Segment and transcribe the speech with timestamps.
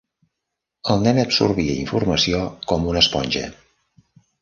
[0.93, 3.49] El nen absorbia informació com una esponja.